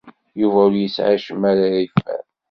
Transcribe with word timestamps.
Yuba 0.41 0.59
ur 0.67 0.73
yesɛi 0.77 1.13
acemma 1.15 1.47
ara 1.51 1.67
yeffer. 1.83 2.19